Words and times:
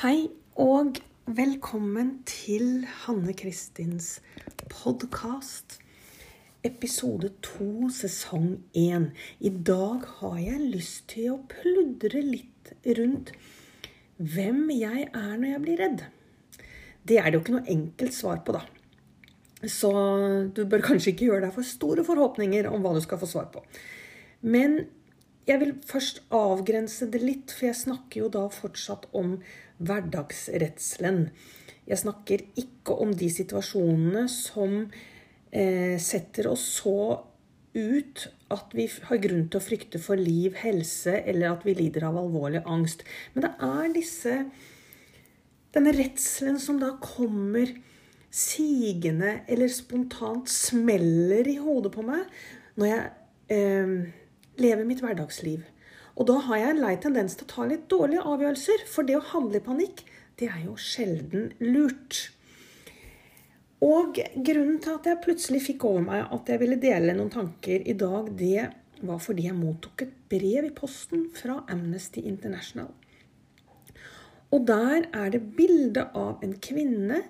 Hei 0.00 0.30
og 0.56 0.96
velkommen 1.28 2.22
til 2.24 2.86
Hanne 3.02 3.34
Kristins 3.36 4.22
podkast. 4.72 5.74
Episode 6.64 7.28
to, 7.44 7.90
sesong 7.92 8.62
én. 8.72 9.10
I 9.44 9.52
dag 9.52 10.06
har 10.22 10.38
jeg 10.40 10.70
lyst 10.72 11.10
til 11.12 11.34
å 11.34 11.42
pludre 11.52 12.22
litt 12.24 12.72
rundt 12.96 13.34
hvem 14.16 14.62
jeg 14.72 15.04
er 15.10 15.34
når 15.34 15.46
jeg 15.50 15.62
blir 15.66 15.82
redd. 15.84 16.06
Det 17.04 17.20
er 17.20 17.28
det 17.28 17.36
jo 17.36 17.42
ikke 17.44 17.58
noe 17.58 17.74
enkelt 17.76 18.16
svar 18.16 18.40
på, 18.46 18.56
da. 18.56 18.64
Så 19.68 19.92
du 20.56 20.62
bør 20.64 20.86
kanskje 20.88 21.12
ikke 21.12 21.28
gjøre 21.28 21.44
deg 21.50 21.58
for 21.58 21.72
store 21.74 22.08
forhåpninger 22.08 22.72
om 22.72 22.80
hva 22.80 22.96
du 22.96 23.04
skal 23.04 23.20
få 23.20 23.28
svar 23.28 23.52
på. 23.52 23.60
Men 24.40 24.80
jeg 25.44 25.60
vil 25.60 25.72
først 25.84 26.22
avgrense 26.32 27.12
det 27.12 27.20
litt, 27.20 27.52
for 27.52 27.68
jeg 27.68 27.84
snakker 27.84 28.24
jo 28.24 28.32
da 28.32 28.48
fortsatt 28.54 29.10
om 29.16 29.36
hverdagsredselen. 29.80 31.26
Jeg 31.88 32.02
snakker 32.04 32.44
ikke 32.60 32.94
om 33.02 33.14
de 33.16 33.30
situasjonene 33.32 34.26
som 34.30 34.84
eh, 35.50 35.96
setter 36.00 36.50
oss 36.52 36.66
så 36.78 37.26
ut 37.74 38.24
at 38.50 38.72
vi 38.74 38.86
har 39.06 39.20
grunn 39.22 39.46
til 39.50 39.60
å 39.60 39.62
frykte 39.62 40.00
for 40.02 40.18
liv, 40.18 40.56
helse, 40.58 41.20
eller 41.22 41.52
at 41.52 41.66
vi 41.66 41.76
lider 41.78 42.08
av 42.08 42.18
alvorlig 42.18 42.64
angst. 42.66 43.04
Men 43.34 43.46
det 43.46 43.54
er 43.70 43.96
disse 43.96 44.42
Denne 45.70 45.92
redselen 45.94 46.56
som 46.58 46.80
da 46.80 46.96
kommer 46.98 47.70
sigende 48.34 49.44
eller 49.46 49.70
spontant 49.70 50.50
smeller 50.50 51.46
i 51.46 51.60
hodet 51.62 51.92
på 51.94 52.02
meg 52.02 52.24
når 52.74 52.88
jeg 52.88 53.04
eh, 53.54 53.92
lever 54.58 54.88
mitt 54.88 55.02
hverdagsliv. 55.04 55.62
Og 56.20 56.26
da 56.28 56.36
har 56.44 56.58
jeg 56.60 56.72
en 56.74 56.82
lei 56.82 56.96
tendens 57.00 57.38
til 57.38 57.46
å 57.46 57.52
ta 57.54 57.64
litt 57.64 57.86
dårlige 57.88 58.26
avgjørelser, 58.28 58.84
for 58.92 59.08
det 59.08 59.16
å 59.16 59.24
handle 59.32 59.56
i 59.56 59.64
panikk, 59.64 60.04
det 60.36 60.50
er 60.52 60.66
jo 60.66 60.74
sjelden 60.76 61.48
lurt. 61.64 62.26
Og 63.80 64.20
grunnen 64.36 64.76
til 64.84 64.98
at 64.98 65.08
jeg 65.08 65.22
plutselig 65.24 65.62
fikk 65.64 65.86
over 65.88 66.04
meg 66.04 66.34
at 66.36 66.52
jeg 66.52 66.60
ville 66.60 66.76
dele 66.80 67.16
noen 67.16 67.32
tanker 67.32 67.86
i 67.88 67.96
dag, 67.96 68.28
det 68.36 68.68
var 69.00 69.22
fordi 69.24 69.46
jeg 69.48 69.56
mottok 69.56 70.04
et 70.04 70.12
brev 70.28 70.68
i 70.68 70.74
posten 70.76 71.30
fra 71.32 71.62
Amnesty 71.72 72.26
International. 72.28 72.92
Og 74.52 74.66
der 74.68 75.08
er 75.16 75.32
det 75.32 75.40
bilde 75.56 76.04
av 76.12 76.44
en 76.44 76.52
kvinne 76.60 77.22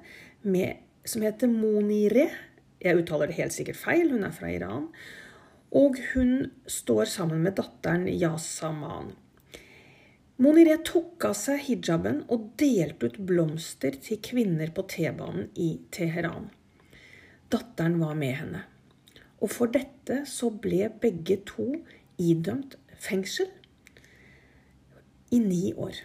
med, 0.42 0.82
som 1.06 1.22
heter 1.22 1.52
Monire. 1.52 2.26
Jeg 2.82 2.98
uttaler 2.98 3.30
det 3.30 3.38
helt 3.38 3.54
sikkert 3.54 3.78
feil, 3.78 4.10
hun 4.10 4.26
er 4.26 4.34
fra 4.34 4.50
Iran. 4.50 4.88
Og 5.70 5.98
hun 6.12 6.50
står 6.66 7.04
sammen 7.12 7.44
med 7.44 7.54
datteren 7.60 8.08
Yasaman. 8.10 9.12
Moniré 10.40 10.78
tok 10.82 11.28
av 11.28 11.36
seg 11.36 11.60
hijaben 11.66 12.22
og 12.32 12.48
delte 12.58 13.10
ut 13.10 13.18
blomster 13.28 13.98
til 14.02 14.18
kvinner 14.24 14.72
på 14.74 14.86
T-banen 14.88 15.50
i 15.60 15.74
Teheran. 15.92 16.48
Datteren 17.52 17.98
var 18.00 18.16
med 18.16 18.34
henne. 18.38 18.62
Og 19.40 19.52
for 19.52 19.70
dette 19.72 20.22
så 20.28 20.50
ble 20.50 20.88
begge 21.02 21.38
to 21.48 21.68
idømt 22.20 22.76
fengsel 23.00 23.50
i 25.30 25.38
ni 25.38 25.74
år. 25.76 26.00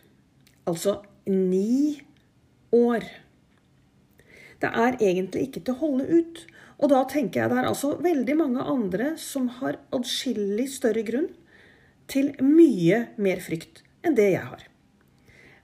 Altså 0.68 1.00
ni 1.26 2.02
år. 2.76 3.08
Det 4.62 4.72
er 4.72 5.00
egentlig 5.00 5.48
ikke 5.48 5.64
til 5.64 5.76
å 5.76 5.82
holde 5.82 6.22
ut. 6.22 6.44
Og 6.82 6.92
da 6.92 7.02
tenker 7.08 7.42
jeg 7.42 7.52
det 7.52 7.60
er 7.62 7.70
altså 7.70 7.96
veldig 8.04 8.36
mange 8.40 8.64
andre 8.68 9.14
som 9.22 9.48
har 9.62 9.80
adskillig 9.96 10.68
større 10.74 11.06
grunn 11.08 11.30
til 12.12 12.34
mye 12.44 13.06
mer 13.22 13.42
frykt 13.44 13.82
enn 14.06 14.18
det 14.18 14.32
jeg 14.34 14.44
har. 14.44 14.66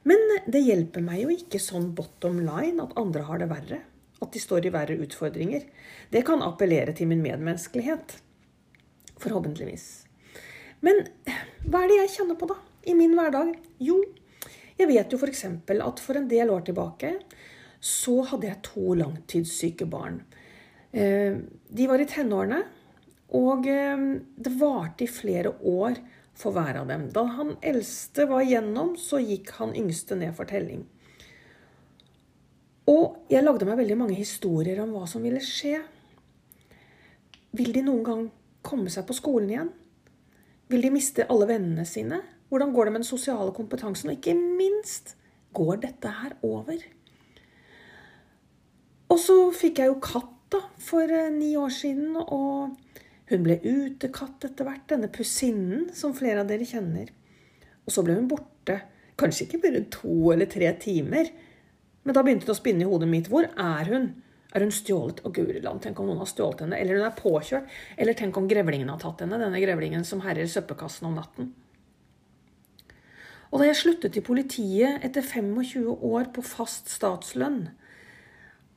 Men 0.07 0.21
det 0.49 0.63
hjelper 0.65 1.03
meg 1.05 1.25
jo 1.25 1.33
ikke 1.33 1.61
sånn 1.61 1.91
bottom 1.97 2.39
line 2.41 2.81
at 2.81 2.95
andre 2.97 3.25
har 3.27 3.41
det 3.41 3.49
verre. 3.51 3.81
At 4.21 4.33
de 4.33 4.41
står 4.41 4.65
i 4.65 4.73
verre 4.73 4.97
utfordringer. 5.01 5.65
Det 6.13 6.23
kan 6.25 6.41
appellere 6.45 6.93
til 6.97 7.09
min 7.09 7.21
medmenneskelighet. 7.25 8.15
Forhåpentligvis. 9.21 9.85
Men 10.81 11.03
hva 11.67 11.83
er 11.83 11.91
det 11.91 11.99
jeg 11.99 12.13
kjenner 12.15 12.37
på, 12.39 12.49
da? 12.49 12.57
I 12.89 12.95
min 12.97 13.13
hverdag? 13.17 13.53
Jo, 13.81 13.99
jeg 14.79 14.89
vet 14.89 15.13
jo 15.13 15.19
f.eks. 15.21 15.45
at 15.45 16.01
for 16.01 16.17
en 16.17 16.29
del 16.29 16.49
år 16.49 16.65
tilbake 16.65 17.13
så 17.81 18.21
hadde 18.29 18.47
jeg 18.47 18.61
to 18.65 18.95
langtidssyke 18.97 19.85
barn. 19.89 20.23
Eh, 20.91 21.37
de 21.71 21.87
var 21.87 22.01
i 22.03 22.07
tenårene, 22.09 22.61
og 23.39 23.67
eh, 23.71 24.07
det 24.35 24.55
varte 24.59 25.05
i 25.05 25.11
flere 25.11 25.53
år 25.55 26.01
for 26.37 26.55
hver 26.55 26.81
av 26.81 26.89
dem. 26.89 27.07
Da 27.13 27.23
han 27.37 27.55
eldste 27.63 28.27
var 28.29 28.43
igjennom, 28.43 28.95
så 28.99 29.21
gikk 29.23 29.53
han 29.59 29.75
yngste 29.77 30.17
ned 30.19 30.35
for 30.35 30.49
telling. 30.49 30.83
Og 32.91 33.31
jeg 33.31 33.45
lagde 33.45 33.67
meg 33.67 33.79
veldig 33.79 33.97
mange 33.99 34.17
historier 34.17 34.81
om 34.83 34.91
hva 34.95 35.05
som 35.07 35.23
ville 35.23 35.41
skje. 35.43 35.77
Vil 37.55 37.71
de 37.75 37.83
noen 37.85 38.03
gang 38.03 38.25
komme 38.65 38.91
seg 38.91 39.05
på 39.07 39.15
skolen 39.15 39.51
igjen? 39.51 39.71
Vil 40.71 40.83
de 40.85 40.91
miste 40.93 41.27
alle 41.31 41.47
vennene 41.49 41.85
sine? 41.87 42.21
Hvordan 42.51 42.73
går 42.75 42.87
det 42.87 42.93
med 42.93 43.03
den 43.03 43.07
sosiale 43.07 43.53
kompetansen? 43.55 44.11
Og 44.11 44.17
ikke 44.17 44.35
minst, 44.35 45.15
går 45.55 45.83
dette 45.85 46.11
her 46.19 46.35
over? 46.47 46.83
Og 49.11 49.19
så 49.19 49.37
fikk 49.55 49.79
jeg 49.79 49.91
jo 49.91 49.99
katt 50.03 50.31
da, 50.51 50.61
for 50.81 51.11
eh, 51.11 51.31
ni 51.33 51.53
år 51.59 51.73
siden. 51.73 52.15
og 52.21 52.77
hun 53.31 53.45
ble 53.45 53.61
utekatt 53.63 54.43
etter 54.43 54.67
hvert, 54.67 54.89
denne 54.91 55.07
pussinnen 55.11 55.85
som 55.95 56.15
flere 56.15 56.43
av 56.43 56.49
dere 56.49 56.67
kjenner. 56.67 57.13
Og 57.87 57.93
så 57.95 58.03
ble 58.03 58.17
hun 58.17 58.27
borte. 58.27 58.75
Kanskje 59.19 59.45
ikke 59.45 59.61
bare 59.63 59.85
to 59.93 60.33
eller 60.33 60.49
tre 60.51 60.67
timer. 60.81 61.31
Men 62.03 62.17
da 62.17 62.23
begynte 62.25 62.49
det 62.49 62.55
å 62.55 62.59
spinne 62.59 62.83
i 62.83 62.89
hodet 62.89 63.07
mitt. 63.07 63.29
Hvor 63.31 63.47
er 63.47 63.87
hun? 63.87 64.09
Er 64.51 64.65
hun 64.65 64.73
stjålet? 64.75 65.21
Å, 65.23 65.31
guri 65.31 65.61
land, 65.63 65.79
tenk 65.85 66.01
om 66.01 66.09
noen 66.09 66.19
har 66.19 66.27
stjålet 66.27 66.65
henne. 66.65 66.79
Eller 66.81 66.99
hun 66.99 67.07
er 67.07 67.15
påkjørt. 67.15 67.71
Eller 67.95 68.17
tenk 68.19 68.35
om 68.41 68.49
grevlingen 68.51 68.91
har 68.91 68.99
tatt 68.99 69.23
henne. 69.23 69.39
Denne 69.39 69.63
grevlingen 69.63 70.03
som 70.07 70.23
herjer 70.25 70.51
søppelkassen 70.51 71.07
om 71.07 71.15
natten. 71.21 71.53
Og 73.51 73.59
da 73.59 73.67
jeg 73.67 73.79
sluttet 73.79 74.17
i 74.19 74.23
politiet 74.23 75.03
etter 75.07 75.23
25 75.23 75.87
år 75.87 76.29
på 76.35 76.43
fast 76.43 76.91
statslønn, 76.91 77.65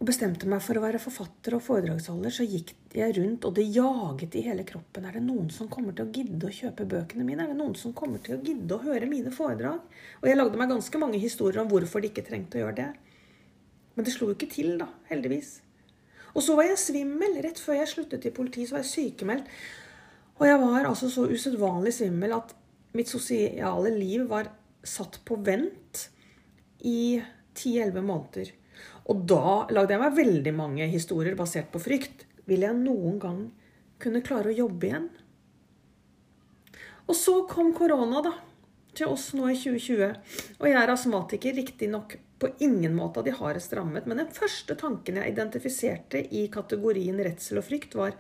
og 0.05 0.09
bestemte 0.11 0.45
meg 0.45 0.61
for 0.61 0.77
å 0.77 0.83
være 0.83 0.99
forfatter 1.01 1.55
og 1.57 1.63
foredragsholder, 1.65 2.33
så 2.37 2.45
gikk 2.45 2.75
jeg 2.93 3.15
rundt, 3.17 3.47
og 3.49 3.55
det 3.57 3.63
jaget 3.73 4.35
i 4.37 4.43
hele 4.45 4.65
kroppen. 4.69 5.07
Er 5.09 5.15
det 5.17 5.23
noen 5.25 5.47
som 5.49 5.71
kommer 5.73 5.95
til 5.97 6.05
å 6.05 6.13
gidde 6.13 6.51
å 6.51 6.53
kjøpe 6.53 6.85
bøkene 6.91 7.25
mine? 7.25 7.47
Er 7.47 7.55
det 7.55 7.57
noen 7.57 7.73
som 7.81 7.95
kommer 7.97 8.21
til 8.21 8.35
å 8.37 8.43
gidde 8.45 8.77
å 8.77 8.83
høre 8.83 9.07
mine 9.09 9.31
foredrag? 9.33 9.79
Og 10.21 10.27
jeg 10.29 10.37
lagde 10.37 10.59
meg 10.61 10.75
ganske 10.75 11.01
mange 11.01 11.21
historier 11.23 11.63
om 11.63 11.71
hvorfor 11.71 12.05
de 12.05 12.11
ikke 12.11 12.25
trengte 12.27 12.59
å 12.59 12.67
gjøre 12.67 12.77
det. 12.83 12.91
Men 13.97 14.05
det 14.05 14.13
slo 14.13 14.29
jo 14.29 14.37
ikke 14.37 14.51
til, 14.53 14.75
da, 14.83 14.91
heldigvis. 15.09 15.55
Og 16.35 16.45
så 16.45 16.57
var 16.59 16.69
jeg 16.69 16.83
svimmel. 16.83 17.39
Rett 17.47 17.63
før 17.63 17.79
jeg 17.79 17.93
sluttet 17.95 18.27
i 18.29 18.35
politiet, 18.37 18.69
så 18.69 18.77
var 18.77 18.85
jeg 18.85 18.91
sykemeldt. 18.91 19.49
Og 20.37 20.45
jeg 20.51 20.59
var 20.67 20.91
altså 20.91 21.09
så 21.15 21.25
usedvanlig 21.33 21.95
svimmel 21.97 22.35
at 22.37 22.53
mitt 22.93 23.09
sosiale 23.09 23.95
liv 23.97 24.29
var 24.29 24.53
satt 24.85 25.17
på 25.25 25.41
vent 25.49 26.05
i 26.85 27.23
10-11 27.57 28.05
måneder. 28.05 28.53
Og 29.11 29.27
da 29.29 29.67
lagde 29.75 29.93
jeg 29.93 30.01
meg 30.01 30.17
veldig 30.17 30.55
mange 30.57 30.89
historier 30.89 31.37
basert 31.37 31.69
på 31.73 31.83
frykt. 31.83 32.25
Vil 32.49 32.65
jeg 32.65 32.77
noen 32.79 33.21
gang 33.21 33.43
kunne 34.01 34.25
klare 34.25 34.53
å 34.53 34.59
jobbe 34.65 34.89
igjen? 34.89 35.09
Og 37.05 37.17
så 37.19 37.43
kom 37.49 37.75
korona, 37.77 38.23
da. 38.25 38.33
Til 38.97 39.11
oss 39.13 39.33
nå 39.37 39.51
i 39.51 39.59
2020. 39.59 40.15
Og 40.61 40.69
jeg 40.71 40.79
er 40.81 40.93
astmatiker, 40.93 41.57
riktignok 41.59 42.17
på 42.41 42.51
ingen 42.65 42.95
måte 42.97 43.21
av 43.21 43.29
de 43.29 43.35
hardest 43.37 43.75
rammet. 43.77 44.09
Men 44.09 44.23
den 44.23 44.33
første 44.33 44.77
tanken 44.79 45.21
jeg 45.21 45.35
identifiserte 45.35 46.25
i 46.35 46.47
kategorien 46.53 47.21
redsel 47.21 47.61
og 47.61 47.69
frykt, 47.69 47.97
var 47.99 48.17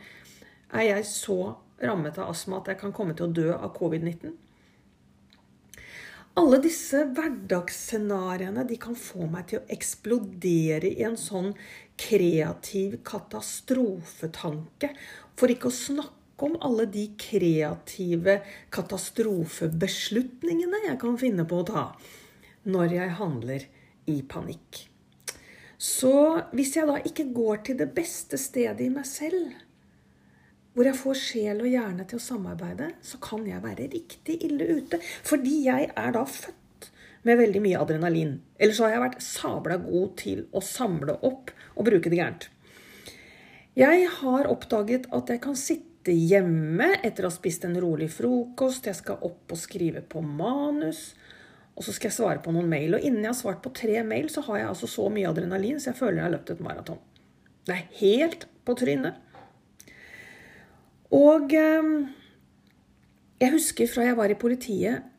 er 0.74 0.88
jeg 0.88 1.06
så 1.08 1.38
rammet 1.84 2.18
av 2.18 2.32
astma 2.32 2.60
at 2.60 2.72
jeg 2.72 2.80
kan 2.80 2.92
komme 2.96 3.16
til 3.16 3.28
å 3.28 3.34
dø 3.34 3.50
av 3.54 3.72
covid-19? 3.76 4.34
Alle 6.34 6.58
disse 6.58 7.04
hverdagsscenarioene 7.14 8.64
de 8.66 8.74
kan 8.82 8.96
få 8.98 9.28
meg 9.30 9.44
til 9.50 9.60
å 9.60 9.66
eksplodere 9.70 10.88
i 10.90 11.04
en 11.06 11.14
sånn 11.20 11.52
kreativ 12.00 12.96
katastrofetanke. 13.06 14.88
For 15.38 15.46
ikke 15.54 15.68
å 15.70 15.76
snakke 15.76 16.48
om 16.48 16.56
alle 16.66 16.86
de 16.90 17.04
kreative 17.22 18.42
katastrofebeslutningene 18.74 20.78
jeg 20.88 20.98
kan 21.04 21.14
finne 21.20 21.44
på 21.46 21.60
å 21.62 21.68
ta 21.70 21.84
når 22.66 22.88
jeg 22.96 23.18
handler 23.20 23.62
i 24.10 24.18
panikk. 24.26 24.90
Så 25.78 26.42
hvis 26.56 26.74
jeg 26.80 26.86
da 26.90 26.96
ikke 26.98 27.30
går 27.36 27.56
til 27.68 27.76
det 27.78 27.94
beste 27.94 28.36
stedet 28.40 28.80
i 28.82 28.90
meg 28.90 29.06
selv, 29.06 29.52
hvor 30.74 30.88
jeg 30.88 30.98
får 30.98 31.18
sjel 31.18 31.62
og 31.62 31.70
hjerne 31.70 32.04
til 32.10 32.18
å 32.18 32.24
samarbeide, 32.24 32.90
så 33.02 33.20
kan 33.22 33.44
jeg 33.46 33.62
være 33.62 33.86
riktig 33.92 34.40
ille 34.48 34.80
ute. 34.80 34.98
Fordi 35.26 35.60
jeg 35.68 35.90
er 35.94 36.14
da 36.16 36.24
født 36.26 36.90
med 37.24 37.38
veldig 37.40 37.62
mye 37.62 37.80
adrenalin. 37.80 38.34
Eller 38.58 38.74
så 38.76 38.86
har 38.86 38.96
jeg 38.96 39.04
vært 39.04 39.24
sabla 39.24 39.78
god 39.80 40.16
til 40.20 40.44
å 40.52 40.62
samle 40.64 41.16
opp 41.24 41.52
og 41.74 41.86
bruke 41.86 42.10
det 42.10 42.18
gærent. 42.18 42.48
Jeg 43.78 44.08
har 44.20 44.50
oppdaget 44.50 45.08
at 45.14 45.30
jeg 45.30 45.42
kan 45.42 45.56
sitte 45.58 46.14
hjemme 46.14 46.90
etter 47.00 47.24
å 47.24 47.30
ha 47.30 47.34
spist 47.34 47.64
en 47.66 47.78
rolig 47.80 48.10
frokost. 48.12 48.90
Jeg 48.90 48.98
skal 48.98 49.22
opp 49.26 49.54
og 49.54 49.58
skrive 49.58 50.02
på 50.02 50.22
manus. 50.22 51.12
Og 51.74 51.86
så 51.86 51.94
skal 51.94 52.10
jeg 52.10 52.18
svare 52.18 52.42
på 52.42 52.54
noen 52.54 52.70
mail. 52.70 52.98
Og 52.98 53.02
innen 53.02 53.24
jeg 53.24 53.32
har 53.32 53.38
svart 53.38 53.62
på 53.64 53.72
tre 53.74 54.02
mail, 54.06 54.28
så 54.30 54.44
har 54.46 54.60
jeg 54.60 54.70
altså 54.72 54.90
så 54.90 55.08
mye 55.10 55.30
adrenalin, 55.30 55.80
så 55.82 55.90
jeg 55.90 55.98
føler 56.02 56.20
jeg 56.20 56.26
har 56.28 56.34
løpt 56.36 56.54
et 56.54 56.62
maraton. 56.66 57.00
Det 57.64 57.78
er 57.78 57.88
helt 58.02 58.46
på 58.66 58.76
trynet. 58.78 59.23
Og 61.14 61.52
eh, 61.54 61.90
jeg 63.42 63.54
husker 63.54 63.90
fra 63.90 64.08
jeg 64.08 64.18
var 64.18 64.32
i 64.32 64.38
politiet 64.38 65.10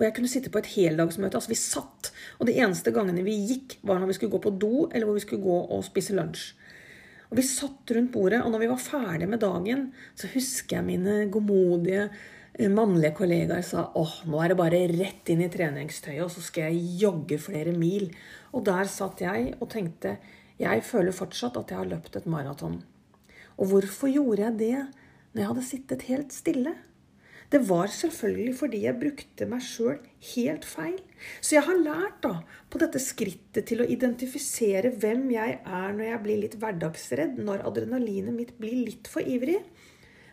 og 0.00 0.06
jeg 0.06 0.14
kunne 0.16 0.30
sitte 0.32 0.48
på 0.48 0.62
et 0.62 0.70
heldagsmøte. 0.72 1.36
Altså, 1.36 1.50
vi 1.52 1.58
satt, 1.60 2.08
og 2.40 2.48
de 2.48 2.54
eneste 2.56 2.88
gangene 2.96 3.20
vi 3.20 3.36
gikk, 3.50 3.76
var 3.84 3.98
når 4.00 4.08
vi 4.08 4.14
skulle 4.16 4.32
gå 4.32 4.38
på 4.46 4.54
do, 4.56 4.86
eller 4.88 5.04
hvor 5.04 5.18
vi 5.18 5.24
skulle 5.26 5.44
gå 5.44 5.58
og 5.76 5.84
spise 5.84 6.16
lunsj. 6.16 6.54
Og 7.28 7.36
Vi 7.36 7.44
satt 7.46 7.92
rundt 7.94 8.10
bordet, 8.10 8.40
og 8.42 8.50
når 8.50 8.62
vi 8.64 8.68
var 8.72 8.80
ferdige 8.80 9.28
med 9.28 9.42
dagen, 9.44 9.82
så 10.18 10.30
husker 10.32 10.78
jeg 10.78 10.86
mine 10.88 11.28
godmodige 11.30 12.08
eh, 12.08 12.72
mannlige 12.72 13.12
kollegaer 13.20 13.62
sa 13.62 13.84
åh, 13.94 14.16
nå 14.26 14.40
er 14.40 14.50
det 14.50 14.56
bare 14.58 14.80
rett 14.88 15.30
inn 15.30 15.44
i 15.44 15.50
treningstøyet, 15.52 16.24
og 16.24 16.32
så 16.32 16.42
skal 16.42 16.72
jeg 16.72 16.96
jogge 17.04 17.38
flere 17.38 17.76
mil. 17.76 18.08
Og 18.56 18.64
der 18.66 18.88
satt 18.90 19.20
jeg 19.20 19.52
og 19.60 19.68
tenkte 19.70 20.16
jeg 20.60 20.82
føler 20.84 21.14
fortsatt 21.14 21.60
at 21.60 21.70
jeg 21.70 21.78
har 21.78 21.92
løpt 21.92 22.16
et 22.16 22.26
maraton. 22.26 22.80
Og 23.60 23.68
hvorfor 23.68 24.10
gjorde 24.10 24.48
jeg 24.48 24.58
det 24.58 24.80
når 25.30 25.42
jeg 25.42 25.50
hadde 25.52 25.66
sittet 25.66 26.06
helt 26.10 26.34
stille? 26.34 26.74
Det 27.50 27.58
var 27.66 27.90
selvfølgelig 27.90 28.52
fordi 28.60 28.80
jeg 28.84 28.98
brukte 29.00 29.46
meg 29.50 29.62
sjøl 29.66 29.96
helt 30.36 30.66
feil. 30.68 30.98
Så 31.42 31.56
jeg 31.56 31.66
har 31.66 31.80
lært 31.82 32.20
da, 32.22 32.36
på 32.70 32.78
dette 32.78 33.02
skrittet 33.02 33.66
til 33.66 33.82
å 33.82 33.88
identifisere 33.90 34.92
hvem 35.02 35.26
jeg 35.34 35.56
er 35.58 35.96
når 35.96 36.04
jeg 36.12 36.20
blir 36.26 36.40
litt 36.44 36.54
hverdagsredd, 36.62 37.40
når 37.42 37.66
adrenalinet 37.66 38.36
mitt 38.36 38.54
blir 38.60 38.84
litt 38.86 39.10
for 39.10 39.26
ivrig. 39.26 39.58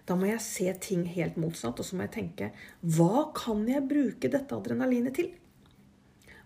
Da 0.08 0.16
må 0.16 0.30
jeg 0.30 0.46
se 0.46 0.70
ting 0.84 1.08
helt 1.18 1.42
motsatt, 1.42 1.82
og 1.82 1.90
så 1.90 1.98
må 1.98 2.06
jeg 2.06 2.16
tenke 2.20 2.52
hva 2.86 3.28
kan 3.36 3.66
jeg 3.68 3.90
bruke 3.90 4.30
dette 4.32 4.56
adrenalinet 4.56 5.18
til? 5.18 5.34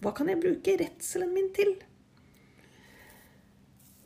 Hva 0.01 0.15
kan 0.17 0.31
jeg 0.31 0.39
bruke 0.41 0.79
redselen 0.79 1.35
min 1.35 1.51
til? 1.53 1.75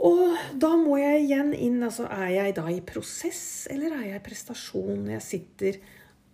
Og 0.05 0.37
da 0.61 0.71
må 0.77 0.99
jeg 1.01 1.23
igjen 1.25 1.51
inn. 1.57 1.81
altså 1.83 2.05
Er 2.11 2.29
jeg 2.35 2.55
da 2.59 2.65
i 2.69 2.81
prosess, 2.85 3.67
eller 3.71 3.95
er 3.97 4.09
jeg 4.11 4.21
i 4.21 4.25
prestasjon? 4.25 5.05
når 5.05 5.17
Jeg 5.17 5.25
sitter 5.25 5.79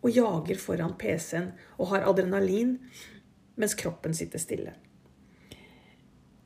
og 0.02 0.10
jager 0.16 0.58
foran 0.58 0.96
PC-en 0.98 1.52
og 1.78 1.92
har 1.92 2.08
adrenalin 2.10 2.78
mens 3.62 3.76
kroppen 3.78 4.16
sitter 4.18 4.42
stille. 4.42 4.74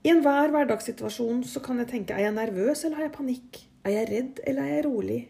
I 0.06 0.12
enhver 0.12 0.52
hverdagssituasjon 0.54 1.46
så 1.50 1.62
kan 1.66 1.80
jeg 1.82 1.90
tenke 1.90 2.14
er 2.14 2.28
jeg 2.28 2.36
nervøs 2.36 2.84
eller 2.84 3.00
har 3.00 3.08
jeg 3.08 3.16
panikk? 3.16 3.62
Er 3.86 3.96
jeg 3.96 4.10
redd 4.12 4.42
eller 4.46 4.66
er 4.66 4.76
jeg 4.76 4.86
rolig? 4.86 5.22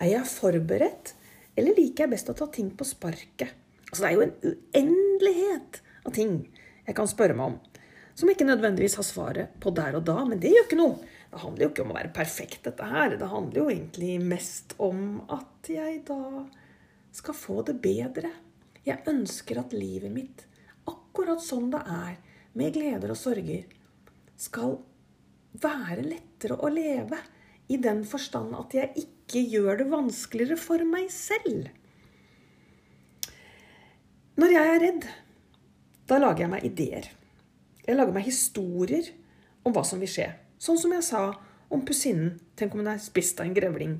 Er 0.00 0.14
jeg 0.14 0.30
forberedt 0.32 1.12
eller 1.54 1.76
liker 1.76 2.06
jeg 2.06 2.14
best 2.14 2.32
å 2.32 2.36
ta 2.38 2.48
ting 2.50 2.72
på 2.74 2.86
sparket? 2.88 3.52
Altså, 3.92 4.00
det 4.00 4.08
er 4.08 4.16
jo 4.16 4.24
en 4.24 4.34
uendelighet 4.48 5.82
av 6.08 6.16
ting 6.16 6.34
jeg 6.86 6.96
kan 6.98 7.10
spørre 7.10 7.36
meg 7.38 7.52
om, 7.52 7.58
som 8.14 8.30
ikke 8.30 8.46
nødvendigvis 8.46 8.98
har 9.00 9.06
svaret 9.06 9.58
på 9.62 9.72
der 9.74 9.96
og 9.98 10.06
da, 10.06 10.18
men 10.28 10.40
det 10.40 10.52
gjør 10.52 10.66
ikke 10.66 10.80
noe. 10.80 11.10
Det 11.32 11.40
handler 11.40 11.64
jo 11.64 11.70
ikke 11.72 11.84
om 11.86 11.92
å 11.94 11.96
være 11.96 12.12
perfekt, 12.12 12.58
dette 12.66 12.88
her. 12.90 13.16
Det 13.16 13.28
handler 13.30 13.62
jo 13.62 13.68
egentlig 13.72 14.16
mest 14.20 14.74
om 14.82 15.22
at 15.32 15.70
jeg 15.72 16.02
da 16.08 16.44
skal 17.16 17.36
få 17.36 17.62
det 17.68 17.78
bedre. 17.84 18.32
Jeg 18.84 19.00
ønsker 19.08 19.62
at 19.62 19.72
livet 19.76 20.12
mitt, 20.12 20.44
akkurat 20.90 21.40
sånn 21.40 21.70
det 21.72 21.80
er, 21.88 22.18
med 22.58 22.74
gleder 22.74 23.14
og 23.14 23.16
sorger, 23.16 23.64
skal 24.36 24.76
være 25.62 26.04
lettere 26.04 26.58
å 26.60 26.68
leve. 26.72 27.20
I 27.72 27.78
den 27.80 28.02
forstand 28.04 28.52
at 28.58 28.74
jeg 28.76 29.06
ikke 29.06 29.40
gjør 29.54 29.78
det 29.80 29.88
vanskeligere 29.88 30.60
for 30.60 30.84
meg 30.84 31.08
selv. 31.14 31.70
Når 34.36 34.52
jeg 34.52 34.72
er 34.74 34.80
redd, 34.82 35.10
da 36.10 36.18
lager 36.20 36.44
jeg 36.44 36.52
meg 36.52 36.68
ideer. 36.68 37.08
Jeg 37.86 37.98
lager 37.98 38.14
meg 38.14 38.28
historier 38.28 39.08
om 39.66 39.74
hva 39.74 39.82
som 39.86 40.02
vil 40.02 40.10
skje. 40.10 40.28
Sånn 40.62 40.78
som 40.78 40.92
jeg 40.94 41.02
sa 41.06 41.24
om 41.72 41.82
pussinnen. 41.86 42.36
Tenk 42.58 42.74
om 42.74 42.82
hun 42.82 42.92
er 42.92 43.02
spist 43.02 43.40
av 43.40 43.48
en 43.48 43.56
grevling. 43.56 43.98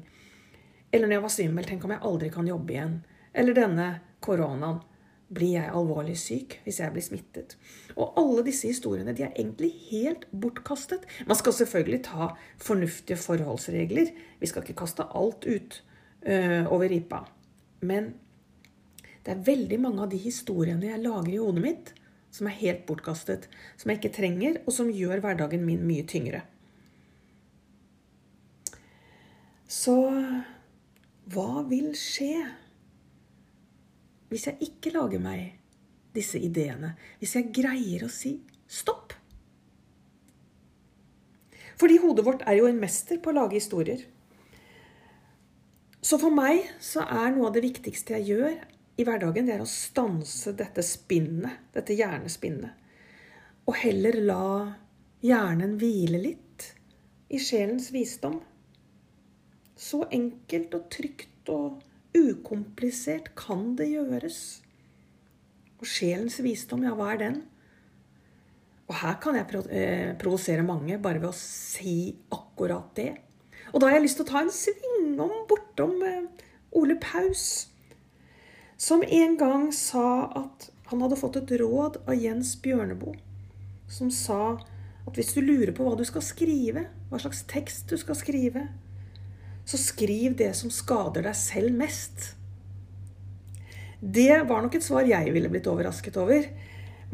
Eller 0.93 1.09
når 1.09 1.17
jeg 1.17 1.25
var 1.25 1.35
svimmel, 1.35 1.67
tenk 1.67 1.85
om 1.87 1.95
jeg 1.95 2.05
aldri 2.07 2.31
kan 2.33 2.49
jobbe 2.49 2.75
igjen. 2.77 2.97
Eller 3.35 3.57
denne 3.57 3.89
koronaen. 4.25 4.83
Blir 5.33 5.55
jeg 5.55 5.73
alvorlig 5.73 6.19
syk 6.21 6.59
hvis 6.67 6.83
jeg 6.83 6.93
blir 6.93 7.05
smittet? 7.07 7.55
Og 7.97 8.19
alle 8.21 8.43
disse 8.45 8.69
historiene 8.69 9.15
de 9.17 9.25
er 9.25 9.31
egentlig 9.33 9.71
helt 9.87 10.27
bortkastet. 10.29 11.07
Man 11.25 11.39
skal 11.41 11.55
selvfølgelig 11.57 12.03
ta 12.11 12.29
fornuftige 12.61 13.17
forholdsregler. 13.17 14.11
Vi 14.43 14.51
skal 14.51 14.67
ikke 14.67 14.77
kaste 14.83 15.07
alt 15.17 15.47
ut 15.49 15.79
øh, 16.27 16.69
over 16.69 16.85
ripa. 16.93 17.23
Men 17.81 18.13
det 19.25 19.33
er 19.33 19.47
veldig 19.47 19.81
mange 19.81 20.05
av 20.05 20.13
de 20.13 20.21
historiene 20.21 20.91
jeg 20.91 21.01
lager 21.01 21.33
i 21.33 21.41
hodet 21.41 21.65
mitt, 21.65 21.95
som 22.33 22.49
er 22.49 22.59
helt 22.63 22.87
bortkastet. 22.89 23.49
Som 23.77 23.93
jeg 23.93 24.01
ikke 24.01 24.17
trenger, 24.17 24.59
og 24.65 24.75
som 24.75 24.91
gjør 24.91 25.23
hverdagen 25.23 25.65
min 25.67 25.85
mye 25.87 26.07
tyngre. 26.09 26.43
Så 29.73 29.97
hva 31.33 31.63
vil 31.69 31.93
skje 31.97 32.35
hvis 34.33 34.47
jeg 34.49 34.65
ikke 34.65 34.95
lager 34.95 35.21
meg 35.21 35.59
disse 36.17 36.41
ideene? 36.41 36.95
Hvis 37.21 37.37
jeg 37.37 37.53
greier 37.53 38.07
å 38.07 38.13
si 38.13 38.39
stopp? 38.69 39.13
Fordi 41.81 41.99
hodet 42.01 42.25
vårt 42.25 42.45
er 42.49 42.61
jo 42.61 42.69
en 42.69 42.81
mester 42.81 43.21
på 43.21 43.33
å 43.33 43.37
lage 43.37 43.59
historier. 43.59 44.05
Så 46.03 46.19
for 46.21 46.35
meg 46.35 46.65
så 46.83 47.05
er 47.05 47.35
noe 47.35 47.49
av 47.49 47.57
det 47.57 47.65
viktigste 47.65 48.17
jeg 48.17 48.33
gjør 48.33 48.57
i 49.01 49.05
hverdagen, 49.07 49.47
det 49.49 49.57
er 49.57 49.65
å 49.65 49.69
stanse 49.69 50.53
dette 50.57 50.85
spinnet, 50.85 51.69
dette 51.73 51.97
hjernespinnet. 51.97 52.79
Og 53.69 53.77
heller 53.79 54.19
la 54.21 54.47
hjernen 55.23 55.77
hvile 55.81 56.21
litt 56.21 56.67
i 57.33 57.41
sjelens 57.41 57.91
visdom. 57.95 58.41
Så 59.79 60.05
enkelt 60.13 60.75
og 60.77 60.91
trygt 60.93 61.49
og 61.53 61.81
ukomplisert 62.17 63.33
kan 63.39 63.73
det 63.79 63.89
gjøres. 63.95 64.43
Og 65.81 65.89
sjelens 65.89 66.39
visdom, 66.45 66.85
ja, 66.87 66.93
hva 66.99 67.15
er 67.15 67.23
den? 67.23 67.41
Og 68.91 68.99
her 69.01 69.17
kan 69.23 69.39
jeg 69.39 69.63
eh, 69.73 70.13
provosere 70.21 70.65
mange 70.67 70.99
bare 71.01 71.23
ved 71.23 71.31
å 71.31 71.37
si 71.39 72.13
akkurat 72.35 72.93
det. 72.99 73.15
Og 73.73 73.81
da 73.81 73.89
har 73.89 73.97
jeg 73.97 74.05
lyst 74.05 74.21
til 74.21 74.27
å 74.27 74.33
ta 74.35 74.43
en 74.43 74.53
svingom 74.53 75.47
bortom 75.49 75.95
eh, 76.05 76.49
Ole 76.77 76.99
Paus, 77.01 77.72
som 78.83 79.05
en 79.07 79.37
gang 79.39 79.69
sa 79.73 80.27
at 80.35 80.71
han 80.91 81.03
hadde 81.05 81.19
fått 81.21 81.39
et 81.39 81.53
råd 81.61 82.01
av 82.03 82.19
Jens 82.19 82.57
Bjørneboe, 82.65 83.15
som 83.87 84.11
sa 84.11 84.57
at 85.07 85.19
hvis 85.19 85.31
du 85.37 85.43
lurer 85.45 85.71
på 85.77 85.87
hva 85.87 85.95
du 85.99 86.03
skal 86.09 86.25
skrive, 86.27 86.89
hva 87.11 87.21
slags 87.23 87.45
tekst 87.51 87.93
du 87.93 87.99
skal 88.01 88.19
skrive, 88.19 88.67
så 89.63 89.79
skriv 89.79 90.35
det 90.41 90.51
som 90.59 90.73
skader 90.75 91.29
deg 91.29 91.39
selv 91.39 91.77
mest. 91.79 92.33
Det 94.03 94.43
var 94.51 94.65
nok 94.65 94.75
et 94.75 94.85
svar 94.85 95.07
jeg 95.07 95.31
ville 95.31 95.51
blitt 95.53 95.71
overrasket 95.71 96.19
over. 96.19 96.49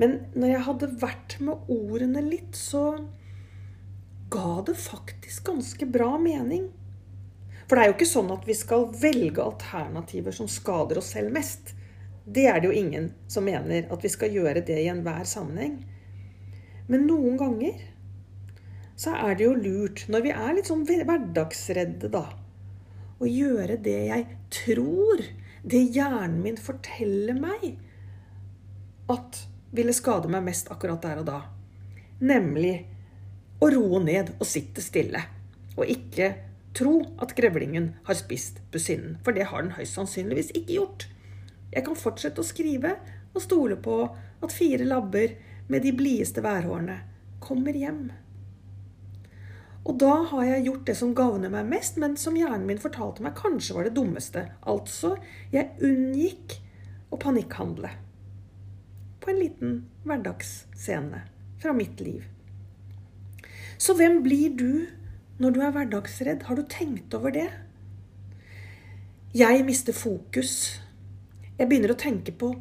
Men 0.00 0.20
når 0.32 0.54
jeg 0.54 0.66
hadde 0.70 0.92
vært 1.02 1.37
med 1.44 1.68
ordene 1.68 2.22
litt, 2.25 2.56
så 2.56 2.94
ga 4.32 4.62
det 4.64 4.78
faktisk 4.80 5.50
ganske 5.50 5.88
bra 5.92 6.14
mening. 6.22 6.70
For 7.68 7.76
det 7.76 7.82
er 7.82 7.90
jo 7.90 7.96
ikke 7.98 8.08
sånn 8.08 8.32
at 8.32 8.46
vi 8.48 8.56
skal 8.56 8.87
velge 8.96 9.44
alternativer 9.44 10.32
som 10.32 10.48
skader 10.48 11.00
oss 11.02 11.12
selv 11.12 11.34
mest. 11.34 11.75
Det 12.25 12.46
er 12.48 12.60
det 12.60 12.70
jo 12.70 12.78
ingen 12.80 13.10
som 13.28 13.44
mener 13.44 13.90
at 13.92 14.04
vi 14.04 14.10
skal 14.12 14.32
gjøre 14.32 14.64
det 14.64 14.78
i 14.80 14.88
enhver 14.88 15.28
sammenheng. 15.28 15.82
Men 16.88 17.04
noen 17.08 17.37
ganger 17.40 17.76
så 18.98 19.12
er 19.20 19.37
det 19.37 19.44
jo 19.44 19.52
lurt, 19.54 20.06
når 20.08 20.25
vi 20.25 20.32
er 20.32 20.56
litt 20.56 20.70
sånn 20.70 20.87
hverdagsredde, 20.88 22.08
da, 22.10 22.25
å 23.20 23.28
gjøre 23.28 23.76
det 23.84 23.98
jeg 24.08 24.25
tror, 24.54 25.22
det 25.62 25.84
hjernen 25.94 26.40
min 26.42 26.58
forteller 26.58 27.37
meg 27.37 27.76
at 29.12 29.44
ville 29.76 29.92
skade 29.92 30.30
meg 30.32 30.46
mest 30.46 30.70
akkurat 30.72 31.02
der 31.04 31.20
og 31.20 31.28
da. 31.28 31.38
Nemlig 32.25 32.75
å 33.60 33.68
roe 33.75 34.00
ned 34.02 34.34
og 34.38 34.46
sitte 34.48 34.82
stille. 34.82 35.20
Og 35.76 35.87
ikke 35.90 36.32
tro 36.78 36.94
at 37.23 37.35
grevlingen 37.38 37.92
har 38.06 38.18
spist 38.18 38.62
businnen. 38.73 39.18
For 39.25 39.37
det 39.37 39.49
har 39.50 39.64
den 39.64 39.75
høyst 39.76 39.99
sannsynligvis 39.99 40.54
ikke 40.54 40.78
gjort. 40.78 41.08
Jeg 41.75 41.85
kan 41.85 41.99
fortsette 41.99 42.40
å 42.42 42.47
skrive 42.47 42.94
og 43.35 43.44
stole 43.44 43.76
på 43.82 44.00
at 44.08 44.54
fire 44.54 44.87
labber 44.87 45.35
med 45.68 45.85
de 45.85 45.92
blideste 45.92 46.42
værhårene 46.44 47.00
kommer 47.44 47.76
hjem. 47.76 48.08
Og 49.88 49.97
da 50.00 50.14
har 50.30 50.44
jeg 50.44 50.66
gjort 50.66 50.87
det 50.88 50.94
som 50.99 51.14
gagner 51.16 51.52
meg 51.52 51.68
mest, 51.70 51.97
men 52.00 52.16
som 52.20 52.37
hjernen 52.37 52.66
min 52.68 52.80
fortalte 52.82 53.25
meg 53.25 53.38
kanskje 53.38 53.76
var 53.76 53.88
det 53.88 53.94
dummeste. 53.97 54.44
Altså, 54.68 55.14
jeg 55.54 55.73
unngikk 55.85 56.58
å 57.08 57.20
panikkhandle. 57.20 57.94
På 59.23 59.32
en 59.32 59.40
liten 59.40 59.78
hverdagsscene 60.04 61.23
fra 61.62 61.73
mitt 61.76 62.02
liv. 62.04 62.26
Så 63.78 63.94
hvem 63.97 64.20
blir 64.25 64.52
du 64.58 64.70
når 65.38 65.54
du 65.54 65.61
er 65.62 65.75
hverdagsredd? 65.75 66.47
Har 66.49 66.59
du 66.59 66.64
tenkt 66.66 67.14
over 67.14 67.35
det? 67.35 67.49
Jeg 69.37 69.64
mister 69.66 69.95
fokus. 69.95 70.80
Jeg 71.59 71.68
begynner 71.68 71.95
å 71.95 72.00
tenke 72.00 72.35
på 72.35 72.52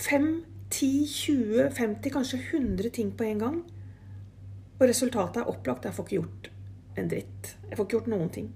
fem 0.00 0.44
10, 0.68 1.06
20, 1.08 1.70
50, 1.76 2.12
kanskje 2.12 2.40
100 2.42 2.92
ting 2.96 3.12
på 3.16 3.24
en 3.28 3.40
gang. 3.40 3.62
Og 4.80 4.84
resultatet 4.90 5.42
er 5.42 5.50
opplagt. 5.50 5.86
Jeg 5.86 5.96
får 5.96 6.08
ikke 6.08 6.18
gjort 6.18 6.50
en 7.00 7.10
dritt. 7.10 7.54
Jeg 7.70 7.78
får 7.78 7.86
ikke 7.86 7.98
gjort 7.98 8.12
noen 8.12 8.32
ting. 8.34 8.50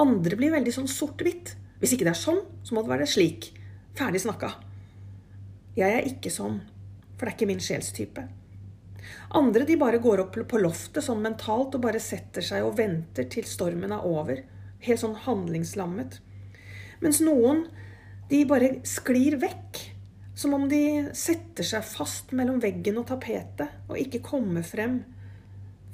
Andre 0.00 0.38
blir 0.38 0.52
veldig 0.52 0.74
sånn 0.74 0.90
sort-hvitt. 0.90 1.54
Hvis 1.78 1.94
ikke 1.94 2.08
det 2.08 2.14
er 2.16 2.20
sånn, 2.20 2.42
så 2.66 2.74
må 2.74 2.82
det 2.82 2.92
være 2.92 3.08
slik. 3.08 3.52
Ferdig 3.98 4.22
snakka. 4.24 4.52
Jeg 5.78 5.94
er 5.94 6.08
ikke 6.10 6.32
sånn, 6.34 6.58
for 7.14 7.24
det 7.24 7.32
er 7.32 7.36
ikke 7.36 7.48
min 7.52 7.62
sjelstype. 7.62 8.26
Andre 9.38 9.66
de 9.68 9.76
bare 9.80 10.00
går 10.02 10.22
opp 10.24 10.38
på 10.48 10.60
loftet 10.60 11.04
sånn 11.04 11.20
mentalt 11.24 11.76
og 11.76 11.84
bare 11.84 12.00
setter 12.02 12.44
seg 12.44 12.64
og 12.64 12.78
venter 12.78 13.28
til 13.30 13.46
stormen 13.48 13.92
er 13.92 14.06
over. 14.06 14.40
Helt 14.84 15.02
sånn 15.02 15.18
handlingslammet. 15.26 16.20
Mens 17.04 17.20
noen 17.24 17.66
de 18.30 18.42
bare 18.48 18.78
sklir 18.88 19.38
vekk. 19.42 19.84
Som 20.38 20.54
om 20.54 20.68
de 20.70 21.08
setter 21.18 21.66
seg 21.66 21.82
fast 21.82 22.30
mellom 22.36 22.60
veggen 22.62 23.00
og 23.00 23.08
tapetet 23.08 23.90
og 23.90 23.98
ikke 23.98 24.22
kommer 24.22 24.62
frem 24.62 25.00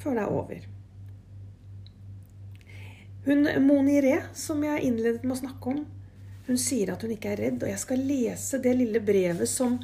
før 0.03 0.19
det 0.19 0.25
er 0.25 0.35
over. 0.37 0.67
Hun 3.25 3.49
Moni 3.65 4.03
Re, 4.05 4.19
som 4.37 4.61
jeg 4.67 4.85
innledet 4.85 5.25
med 5.25 5.33
å 5.33 5.41
snakke 5.41 5.71
om, 5.73 5.85
hun 6.45 6.59
sier 6.61 6.93
at 6.93 7.01
hun 7.01 7.15
ikke 7.15 7.33
er 7.33 7.41
redd. 7.41 7.63
Og 7.65 7.71
jeg 7.71 7.81
skal 7.81 8.05
lese 8.05 8.61
det 8.61 8.75
lille 8.77 9.01
brevet 9.01 9.49
som 9.49 9.79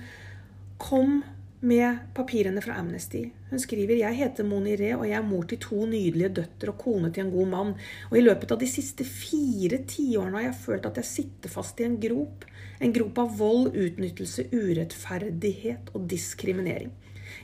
kom 0.80 1.22
med 1.60 1.98
papirene 2.14 2.62
fra 2.64 2.78
Amnesty. 2.80 3.26
Hun 3.50 3.60
skriver 3.60 3.98
jeg 4.00 4.16
heter 4.16 4.46
Moni 4.48 4.76
Re, 4.80 4.94
og 4.96 5.04
jeg 5.08 5.18
er 5.18 5.26
mor 5.26 5.44
til 5.48 5.60
to 5.60 5.84
nydelige 5.88 6.32
døtre 6.40 6.72
og 6.72 6.80
kone 6.80 7.10
til 7.12 7.26
en 7.26 7.32
god 7.34 7.50
mann. 7.52 7.74
Og 8.08 8.16
i 8.16 8.22
løpet 8.24 8.54
av 8.54 8.62
de 8.62 8.68
siste 8.70 9.04
fire 9.04 9.82
tiårene 9.88 10.38
har 10.38 10.46
jeg 10.48 10.60
følt 10.62 10.88
at 10.88 11.02
jeg 11.02 11.10
sitter 11.10 11.52
fast 11.52 11.82
i 11.82 11.86
en 11.88 11.98
grop. 12.00 12.46
En 12.80 12.94
grop 12.96 13.20
av 13.20 13.36
vold, 13.36 13.74
utnyttelse, 13.76 14.46
urettferdighet 14.54 15.92
og 15.92 16.08
diskriminering. 16.08 16.94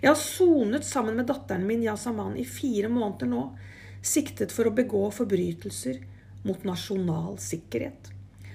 Jeg 0.01 0.11
har 0.11 0.19
sonet 0.19 0.89
sammen 0.89 1.21
med 1.21 1.29
datteren 1.29 1.67
min 1.69 1.85
Yasaman 1.85 2.39
i 2.41 2.49
fire 2.49 2.89
måneder 2.91 3.29
nå, 3.31 3.45
siktet 4.01 4.55
for 4.55 4.69
å 4.69 4.75
begå 4.75 5.05
forbrytelser 5.15 6.01
mot 6.47 6.65
nasjonal 6.65 7.37
sikkerhet. 7.43 8.13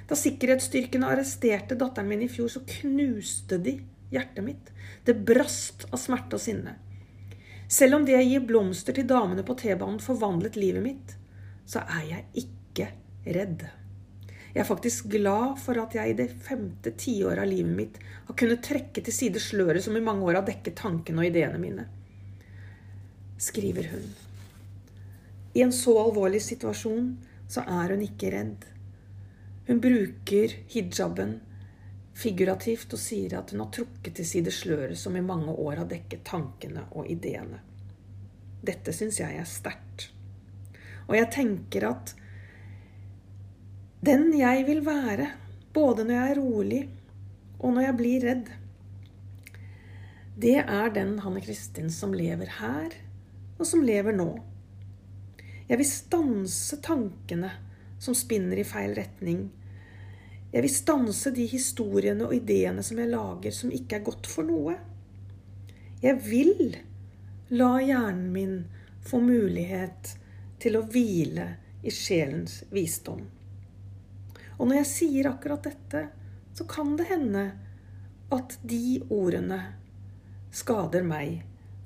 Da 0.10 0.18
sikkerhetsstyrkene 0.18 1.08
arresterte 1.08 1.78
datteren 1.80 2.10
min 2.10 2.26
i 2.26 2.32
fjor, 2.32 2.50
så 2.52 2.66
knuste 2.68 3.62
de 3.62 3.78
hjertet 4.12 4.46
mitt. 4.46 4.72
Det 5.08 5.18
brast 5.28 5.88
av 5.90 6.00
smerte 6.00 6.38
og 6.38 6.44
sinne. 6.44 6.76
Selv 7.72 7.98
om 7.98 8.06
det 8.06 8.18
jeg 8.18 8.28
gir 8.28 8.48
blomster 8.48 8.96
til 8.96 9.08
damene 9.08 9.46
på 9.48 9.56
T-banen 9.60 10.02
forvandlet 10.04 10.60
livet 10.60 10.84
mitt, 10.84 11.14
så 11.66 11.86
er 11.88 12.08
jeg 12.10 12.44
ikke 12.44 12.90
redd. 13.32 13.64
Jeg 14.52 14.66
er 14.66 14.68
faktisk 14.68 15.08
glad 15.14 15.56
for 15.64 15.80
at 15.80 15.96
jeg 15.96 16.12
i 16.12 16.18
det 16.18 16.28
femte 16.44 16.92
tiåret 17.00 17.40
av 17.40 17.48
livet 17.48 17.72
mitt 17.72 18.00
har 18.28 18.36
kunnet 18.36 18.64
trekke 18.66 19.00
til 19.00 19.16
side 19.16 19.40
sløret 19.40 19.86
som 19.86 19.96
i 19.96 20.04
mange 20.04 20.28
år 20.28 20.42
har 20.42 20.48
dekket 20.50 20.76
tankene 20.82 21.24
og 21.24 21.30
ideene 21.30 21.62
mine. 21.62 21.86
Skriver 23.40 23.88
hun. 23.94 24.04
I 25.56 25.64
en 25.64 25.72
så 25.76 25.96
alvorlig 26.02 26.42
situasjon 26.44 27.14
så 27.52 27.64
er 27.64 27.96
hun 27.96 28.04
ikke 28.04 28.34
redd. 28.36 28.68
Hun 29.68 29.80
bruker 29.84 30.58
hijaben 30.74 31.38
figurativt 32.18 32.94
og 32.94 33.02
sier 33.02 33.38
at 33.40 33.52
hun 33.54 33.64
har 33.64 33.72
trukket 33.74 34.18
til 34.18 34.28
side 34.28 34.54
sløret 34.54 35.00
som 35.00 35.16
i 35.16 35.24
mange 35.26 35.54
år 35.54 35.84
har 35.84 35.90
dekket 35.90 36.26
tankene 36.28 36.86
og 36.92 37.08
ideene. 37.12 37.62
Dette 38.62 38.94
syns 38.94 39.20
jeg 39.22 39.38
er 39.40 39.48
sterkt. 39.50 40.10
Og 41.08 41.16
jeg 41.18 41.32
tenker 41.34 41.88
at 41.90 42.16
den 44.06 44.32
jeg 44.34 44.66
vil 44.68 44.84
være, 44.86 45.32
både 45.74 46.06
når 46.06 46.16
jeg 46.16 46.32
er 46.34 46.42
rolig 46.42 46.82
og 47.62 47.74
når 47.76 47.88
jeg 47.88 47.98
blir 48.00 48.26
redd, 48.26 48.52
det 50.42 50.58
er 50.64 50.94
den 50.96 51.20
Hanne 51.22 51.42
Kristin 51.44 51.92
som 51.94 52.16
lever 52.18 52.50
her, 52.58 52.94
og 53.60 53.68
som 53.68 53.84
lever 53.86 54.16
nå. 54.16 54.30
Jeg 55.70 55.78
vil 55.78 55.88
stanse 55.88 56.80
tankene 56.82 57.52
som 58.02 58.16
spinner 58.18 58.58
i 58.58 58.66
feil 58.66 58.96
retning, 58.98 59.52
jeg 60.52 60.66
vil 60.66 60.74
stanse 60.74 61.32
de 61.32 61.46
historiene 61.48 62.28
og 62.28 62.36
ideene 62.36 62.84
som 62.84 63.00
jeg 63.00 63.12
lager 63.12 63.54
som 63.56 63.72
ikke 63.72 64.00
er 64.00 64.08
godt 64.08 64.28
for 64.28 64.48
noe. 64.48 64.76
Jeg 66.04 66.18
vil 66.26 66.76
la 67.56 67.76
hjernen 67.80 68.32
min 68.34 68.58
få 69.06 69.22
mulighet 69.24 70.16
til 70.62 70.76
å 70.78 70.84
hvile 70.92 71.48
i 71.82 71.94
sjelens 71.94 72.62
visdom. 72.70 73.24
Og 74.60 74.68
når 74.68 74.82
jeg 74.82 74.90
sier 74.92 75.30
akkurat 75.32 75.64
dette, 75.66 76.04
så 76.54 76.68
kan 76.70 76.98
det 77.00 77.08
hende 77.10 77.46
at 78.32 78.58
de 78.62 79.00
ordene 79.10 79.62
skader 80.54 81.08
meg, 81.08 81.42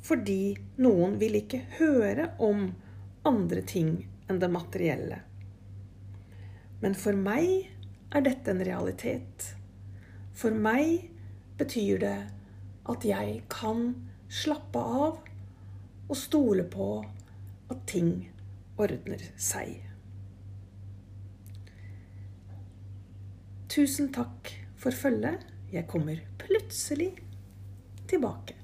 fordi 0.05 0.55
noen 0.81 1.15
vil 1.22 1.38
ikke 1.39 1.62
høre 1.77 2.31
om 2.41 2.67
andre 3.25 3.62
ting 3.65 3.93
enn 4.29 4.41
det 4.41 4.50
materielle. 4.51 5.22
Men 6.81 6.98
for 6.98 7.17
meg 7.17 7.72
er 8.15 8.24
dette 8.24 8.51
en 8.51 8.63
realitet. 8.63 9.50
For 10.36 10.55
meg 10.55 11.10
betyr 11.60 12.00
det 12.03 12.17
at 12.91 13.07
jeg 13.07 13.41
kan 13.51 13.89
slappe 14.31 14.79
av 14.79 15.19
og 16.05 16.17
stole 16.19 16.65
på 16.69 16.89
at 17.72 17.84
ting 17.89 18.13
ordner 18.79 19.22
seg. 19.41 19.81
Tusen 23.72 24.12
takk 24.15 24.53
for 24.79 24.95
følget. 24.95 25.41
Jeg 25.74 25.88
kommer 25.91 26.22
plutselig 26.39 27.12
tilbake. 28.07 28.55